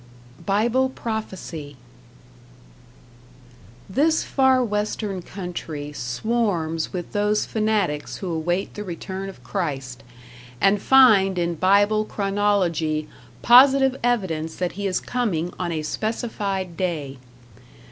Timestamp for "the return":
8.73-9.29